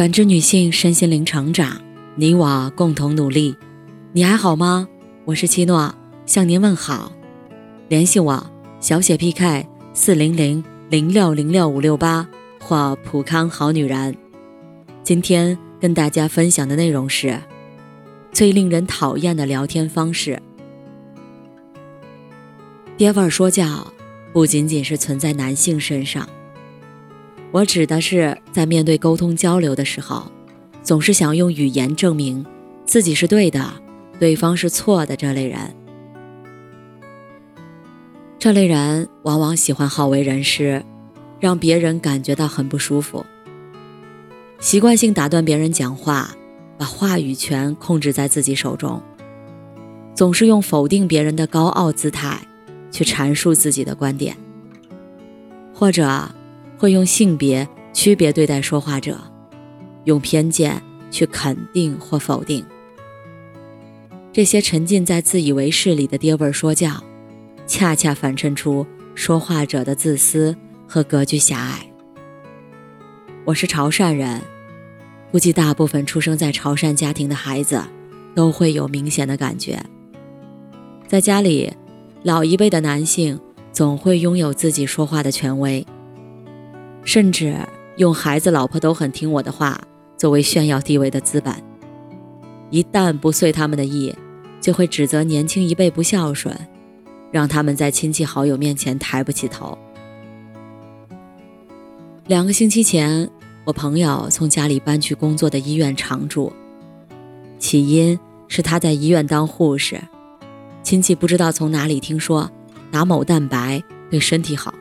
[0.00, 1.78] 感知女性身心灵成长，
[2.14, 3.54] 你我共同努力。
[4.12, 4.88] 你还好吗？
[5.26, 5.94] 我是七诺，
[6.24, 7.12] 向您问好。
[7.88, 8.50] 联系我：
[8.80, 12.26] 小写 PK 四零零零六零六五六八
[12.62, 14.16] 或普康好女人。
[15.02, 17.38] 今天跟大家分享的内容是
[18.32, 20.40] 最令人讨厌的聊天方式。
[22.96, 23.92] 爹味儿说教
[24.32, 26.26] 不仅仅是存在男性身上。
[27.52, 30.30] 我指的是在面对沟通交流的时候，
[30.84, 32.46] 总是想用语言证明
[32.84, 33.74] 自己是对的，
[34.20, 35.58] 对方是错的这类人。
[38.38, 40.84] 这类人往往喜欢好为人师，
[41.40, 43.26] 让别人感觉到很不舒服。
[44.60, 46.30] 习惯性打断别人讲话，
[46.78, 49.02] 把话语权控制在自己手中，
[50.14, 52.40] 总是用否定别人的高傲姿态
[52.92, 54.36] 去阐述自己的观点，
[55.74, 56.30] 或者。
[56.80, 59.20] 会用性别区别对待说话者，
[60.04, 62.64] 用偏见去肯定或否定。
[64.32, 67.04] 这些沉浸在自以为是里的爹味儿说教，
[67.66, 70.56] 恰恰反衬出说话者的自私
[70.88, 71.86] 和格局狭隘。
[73.44, 74.40] 我是潮汕人，
[75.30, 77.84] 估计大部分出生在潮汕家庭的孩子
[78.34, 79.78] 都会有明显的感觉。
[81.06, 81.70] 在家里，
[82.22, 83.38] 老一辈的男性
[83.70, 85.86] 总会拥有自己说话的权威。
[87.02, 87.56] 甚至
[87.96, 89.80] 用孩子、老婆都很听我的话
[90.16, 91.54] 作为炫耀地位的资本，
[92.70, 94.14] 一旦不遂他们的意，
[94.60, 96.54] 就会指责年轻一辈不孝顺，
[97.32, 99.76] 让他们在亲戚好友面前抬不起头。
[102.26, 103.28] 两个星期前，
[103.64, 106.52] 我朋友从家里搬去工作的医院常住，
[107.58, 110.00] 起因是他在医院当护士，
[110.82, 112.48] 亲戚不知道从哪里听说
[112.92, 114.74] 打某蛋白对身体好，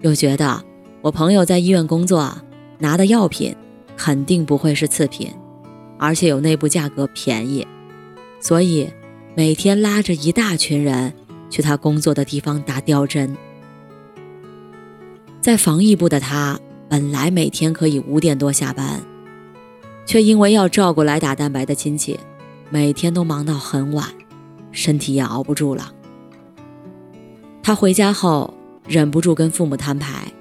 [0.00, 0.65] 又觉得。
[1.06, 2.36] 我朋友在医院工作，
[2.80, 3.54] 拿的药品
[3.96, 5.32] 肯定不会是次品，
[6.00, 7.64] 而且有内部价格便宜，
[8.40, 8.90] 所以
[9.36, 11.12] 每天拉着一大群人
[11.48, 13.36] 去他工作的地方打吊针。
[15.40, 16.58] 在防疫部的他，
[16.88, 19.00] 本来每天可以五点多下班，
[20.06, 22.18] 却因为要照顾来打蛋白的亲戚，
[22.68, 24.08] 每天都忙到很晚，
[24.72, 25.92] 身体也熬不住了。
[27.62, 28.52] 他回家后
[28.88, 30.32] 忍不住跟父母摊牌。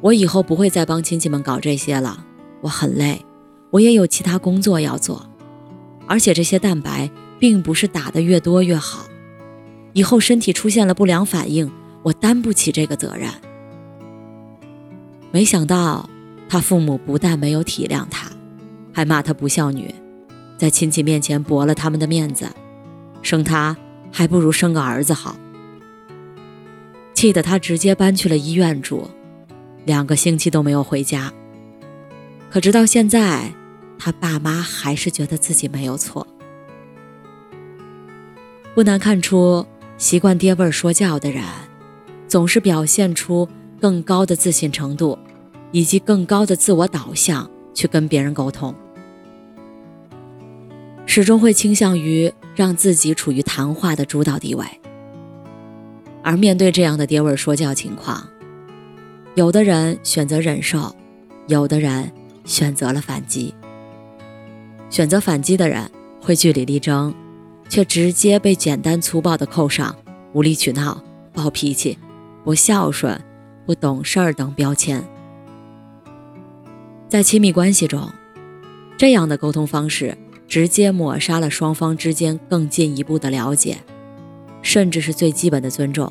[0.00, 2.24] 我以后不会再帮亲戚们搞这些了，
[2.60, 3.24] 我很累，
[3.70, 5.28] 我也有其他工作要做，
[6.06, 9.06] 而且这些蛋白并不是打的越多越好，
[9.94, 11.70] 以后身体出现了不良反应，
[12.02, 13.30] 我担不起这个责任。
[15.32, 16.08] 没想到
[16.48, 18.30] 他父母不但没有体谅他，
[18.92, 19.92] 还骂他不孝女，
[20.56, 22.48] 在亲戚面前驳了他们的面子，
[23.22, 23.76] 生他
[24.12, 25.36] 还不如生个儿子好，
[27.12, 29.10] 气得他直接搬去了医院住。
[29.86, 31.32] 两个星期都没有回家，
[32.50, 33.52] 可直到现在，
[33.96, 36.26] 他爸妈还是觉得自己没有错。
[38.74, 39.64] 不难看出，
[39.96, 41.44] 习惯爹味儿说教的人，
[42.26, 43.48] 总是表现出
[43.80, 45.16] 更高的自信程度，
[45.70, 48.74] 以及更高的自我导向去跟别人沟通，
[51.06, 54.66] 始终会倾向于让自己处于谈话的主导地位。
[56.24, 58.28] 而面对这样的爹味儿说教情况，
[59.36, 60.96] 有的人选择忍受，
[61.46, 62.10] 有的人
[62.46, 63.54] 选择了反击。
[64.88, 65.90] 选择反击的人
[66.22, 67.14] 会据理力争，
[67.68, 69.94] 却直接被简单粗暴地扣上
[70.32, 71.04] 无理取闹、
[71.34, 71.98] 暴脾气、
[72.44, 73.22] 不孝顺、
[73.66, 75.04] 不懂事儿等标签。
[77.06, 78.10] 在亲密关系中，
[78.96, 80.16] 这样的沟通方式
[80.48, 83.76] 直接抹杀了双方之间更进一步的了解，
[84.62, 86.10] 甚至是最基本的尊重，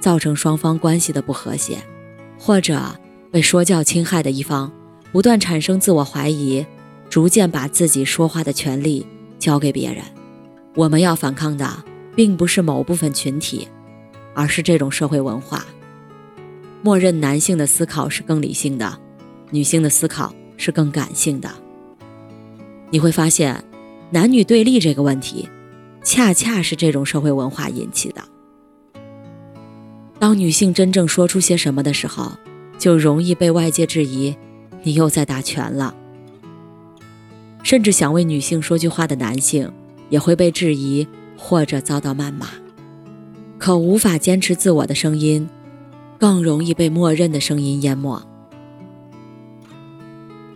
[0.00, 1.78] 造成双方关系的不和谐。
[2.44, 2.82] 或者
[3.30, 4.72] 被说教侵害的一方，
[5.12, 6.66] 不断产生自我怀疑，
[7.08, 9.06] 逐渐把自己说话的权利
[9.38, 10.02] 交给别人。
[10.74, 11.84] 我们要反抗的，
[12.16, 13.68] 并不是某部分群体，
[14.34, 15.64] 而是这种社会文化，
[16.82, 18.98] 默认男性的思考是更理性的，
[19.50, 21.48] 女性的思考是更感性的。
[22.90, 23.62] 你会发现，
[24.10, 25.48] 男女对立这个问题，
[26.02, 28.20] 恰恰是这种社会文化引起的。
[30.22, 32.30] 当女性真正说出些什么的时候，
[32.78, 34.36] 就容易被外界质疑，
[34.84, 35.92] 你又在打拳了。
[37.64, 39.68] 甚至想为女性说句话的男性，
[40.10, 41.04] 也会被质疑
[41.36, 42.46] 或者遭到谩骂。
[43.58, 45.48] 可无法坚持自我的声音，
[46.20, 48.22] 更容易被默认的声音淹没。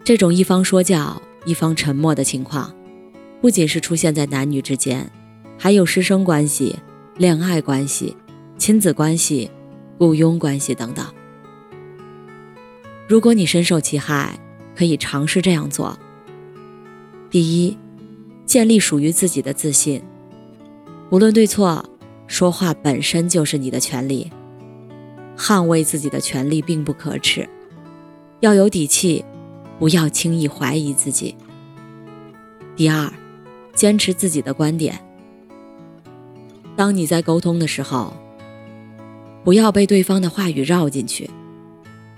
[0.04, 2.72] 这种一方说教、一方沉默的情况，
[3.40, 5.10] 不仅是出现在男女之间，
[5.58, 6.76] 还有师生关系、
[7.16, 8.16] 恋爱关系、
[8.56, 9.50] 亲子关系。
[9.98, 11.06] 雇佣关系等等。
[13.08, 14.38] 如果你深受其害，
[14.74, 15.98] 可以尝试这样做：
[17.30, 17.78] 第一，
[18.44, 20.02] 建立属于自己的自信。
[21.10, 21.84] 无论对错，
[22.26, 24.30] 说话本身就是你的权利，
[25.36, 27.48] 捍卫自己的权利并不可耻。
[28.40, 29.24] 要有底气，
[29.78, 31.36] 不要轻易怀疑自己。
[32.74, 33.10] 第二，
[33.72, 35.00] 坚持自己的观点。
[36.74, 38.12] 当你在沟通的时候，
[39.46, 41.30] 不要被对方的话语绕进去，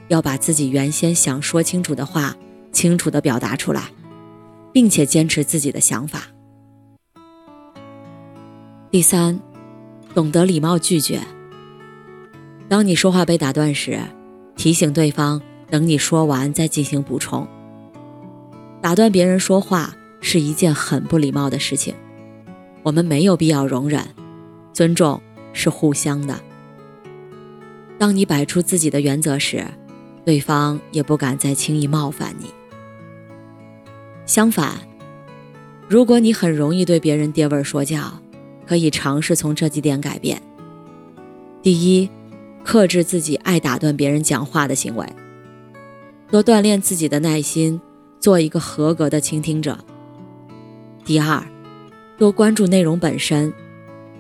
[0.09, 2.35] 要把自己原先想说清楚的话
[2.73, 3.83] 清楚地表达出来，
[4.73, 6.23] 并且坚持自己的想法。
[8.91, 9.39] 第三，
[10.15, 11.21] 懂得礼貌拒绝。
[12.67, 14.01] 当你说话被打断时，
[14.57, 17.47] 提醒对方等你说完再进行补充。
[18.81, 21.95] 打断别人说话是一件很不礼貌的事情，
[22.83, 24.03] 我们没有必要容忍。
[24.73, 25.21] 尊重
[25.53, 26.48] 是互相的。
[27.99, 29.67] 当你摆出自己的原则时，
[30.25, 32.47] 对方也不敢再轻易冒犯你。
[34.25, 34.79] 相反，
[35.89, 38.21] 如果你很容易对别人跌味说教，
[38.67, 40.41] 可以尝试从这几点改变：
[41.63, 42.09] 第一，
[42.63, 45.07] 克制自己爱打断别人讲话的行为，
[46.31, 47.81] 多锻炼自己的耐心，
[48.21, 49.75] 做一个合格的倾听者；
[51.05, 51.45] 第二，
[52.17, 53.53] 多关注内容本身。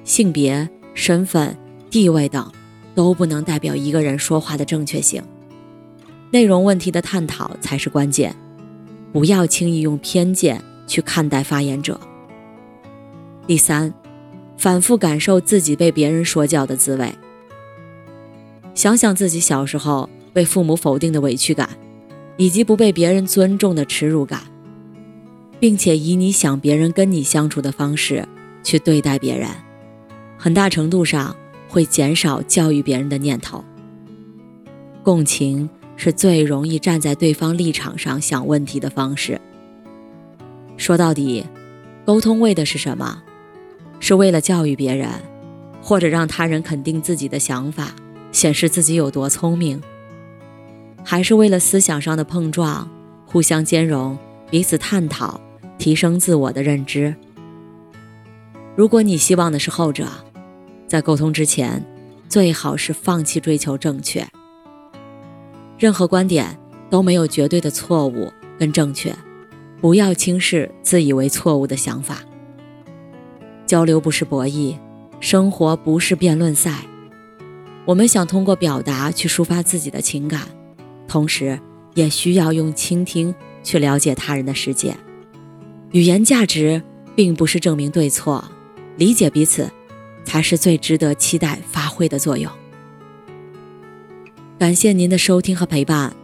[0.04, 1.54] 性别、身份、
[1.90, 2.50] 地位等，
[2.98, 5.22] 都不能代表一个人说话的正确性。
[6.32, 8.34] 内容问题的探讨才是关键，
[9.12, 12.00] 不要轻易用偏见去看待发言者。
[13.46, 13.94] 第三，
[14.56, 17.14] 反复感受自己被别人说教的滋味。
[18.74, 21.68] 想想自己小时候被父母否定的委屈感，
[22.36, 24.42] 以及不被别人尊重的耻辱感，
[25.60, 28.26] 并且以你想别人跟你相处的方式
[28.64, 29.48] 去对待别人。
[30.36, 31.36] 很大程度上
[31.68, 33.62] 会减少教育别人的念头。
[35.02, 39.40] 共情是最容易站在对方立场上想问题的方式。
[40.76, 41.44] 说到底，
[42.04, 43.22] 沟通为的是什么？
[44.00, 45.08] 是为了教育别人，
[45.82, 47.94] 或者让他人肯定自己的想法，
[48.30, 49.82] 显示自己有多聪明？
[51.04, 52.88] 还是为了思想上的碰撞，
[53.26, 54.16] 互相兼容，
[54.50, 55.40] 彼此探讨，
[55.78, 57.14] 提升自我的认知？
[58.76, 60.06] 如果你希望的是后者，
[60.88, 61.84] 在沟通之前，
[62.28, 64.26] 最好是放弃追求正确。
[65.78, 66.58] 任何观点
[66.88, 69.14] 都没有绝对的错误跟正确，
[69.80, 72.20] 不要轻视自以为错误的想法。
[73.66, 74.76] 交流不是博弈，
[75.20, 76.86] 生活不是辩论赛。
[77.84, 80.40] 我们想通过表达去抒发自己的情感，
[81.06, 81.60] 同时
[81.94, 84.96] 也需要用倾听去了解他人的世界。
[85.92, 86.82] 语言价值
[87.14, 88.42] 并不是证明对错，
[88.96, 89.70] 理解彼此。
[90.28, 92.52] 才是最值得期待发挥的作用。
[94.58, 96.14] 感谢您的收听和陪伴，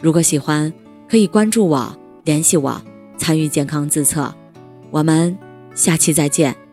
[0.00, 0.70] 如果喜欢，
[1.08, 2.82] 可以关注我、联系我、
[3.16, 4.34] 参与健康自测。
[4.90, 5.36] 我们
[5.74, 6.63] 下期再见。